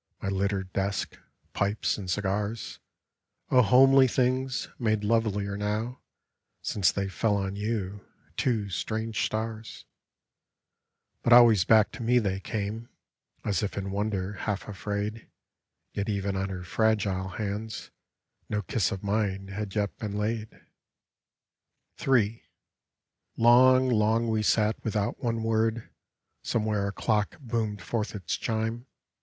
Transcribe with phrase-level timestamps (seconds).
[0.19, 1.19] My littered desk,
[1.53, 2.79] pipes and cigars—
[3.51, 6.01] O homely things, made lovelier now
[6.63, 8.03] Since they fell on you—
[8.35, 12.89] two strange stars I But always back to me they came,
[13.45, 15.29] As if in wonder, half afraid;
[15.93, 17.91] Yet even on her fragile hands
[18.49, 20.47] No kiss of mine had yet been laid.
[20.51, 20.61] A
[21.99, 22.43] BALLAD III
[23.37, 25.91] Long, long we sat, without one word;
[26.41, 28.87] Somewhere a clock boomed forth its chime.